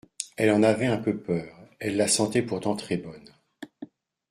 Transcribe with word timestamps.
Elle 0.35 0.49
en 0.49 0.63
avait 0.63 0.87
un 0.87 0.97
peu 0.97 1.15
peur, 1.15 1.55
elle 1.77 1.95
la 1.95 2.07
sentait 2.07 2.41
pourtant 2.41 2.75
très 2.75 2.97
bonne. 2.97 3.29